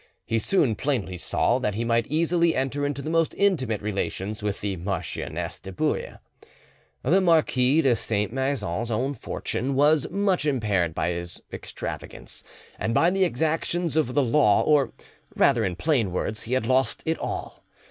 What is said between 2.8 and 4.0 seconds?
into the most intimate